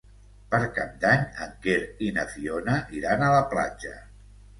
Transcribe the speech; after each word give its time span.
Per 0.51 0.59
Cap 0.77 0.93
d'Any 1.03 1.25
en 1.45 1.51
Quer 1.65 1.75
i 2.05 2.07
na 2.15 2.23
Fiona 2.31 2.79
iran 3.01 3.27
a 3.27 3.29
la 3.35 3.43
platja. 3.53 3.93